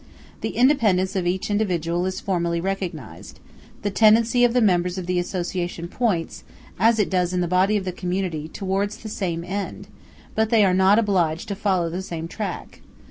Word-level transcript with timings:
The 0.41 0.55
independence 0.57 1.15
of 1.15 1.27
each 1.27 1.51
individual 1.51 2.07
is 2.07 2.19
formally 2.19 2.59
recognized; 2.59 3.39
the 3.83 3.91
tendency 3.91 4.43
of 4.43 4.51
the 4.53 4.59
members 4.59 4.97
of 4.97 5.05
the 5.05 5.19
association 5.19 5.87
points, 5.87 6.43
as 6.79 6.97
it 6.97 7.07
does 7.07 7.33
in 7.33 7.41
the 7.41 7.47
body 7.47 7.77
of 7.77 7.85
the 7.85 7.91
community, 7.91 8.47
towards 8.47 8.97
the 8.97 9.09
same 9.09 9.43
end, 9.43 9.87
but 10.33 10.49
they 10.49 10.65
are 10.65 10.73
not 10.73 10.97
obliged 10.97 11.47
to 11.49 11.55
follow 11.55 11.87
the 11.87 12.01
same 12.01 12.27
track. 12.27 12.81